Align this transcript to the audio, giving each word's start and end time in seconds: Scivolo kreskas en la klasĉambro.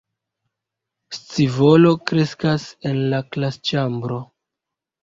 Scivolo 1.17 1.93
kreskas 2.13 2.67
en 2.93 3.07
la 3.13 3.23
klasĉambro. 3.37 4.21